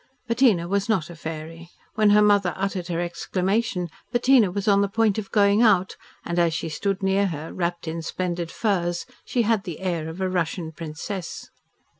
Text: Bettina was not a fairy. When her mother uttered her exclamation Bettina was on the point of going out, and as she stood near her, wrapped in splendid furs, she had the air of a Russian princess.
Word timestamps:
Bettina 0.27 0.67
was 0.67 0.89
not 0.89 1.11
a 1.11 1.15
fairy. 1.15 1.69
When 1.93 2.09
her 2.09 2.23
mother 2.23 2.55
uttered 2.57 2.87
her 2.87 2.99
exclamation 3.01 3.87
Bettina 4.11 4.49
was 4.49 4.67
on 4.67 4.81
the 4.81 4.89
point 4.89 5.19
of 5.19 5.29
going 5.29 5.61
out, 5.61 5.95
and 6.25 6.39
as 6.39 6.55
she 6.55 6.69
stood 6.69 7.03
near 7.03 7.27
her, 7.27 7.53
wrapped 7.53 7.87
in 7.87 8.01
splendid 8.01 8.49
furs, 8.51 9.05
she 9.23 9.43
had 9.43 9.63
the 9.63 9.79
air 9.79 10.09
of 10.09 10.19
a 10.19 10.27
Russian 10.27 10.71
princess. 10.71 11.51